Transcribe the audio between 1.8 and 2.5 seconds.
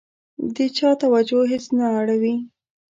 اوړي.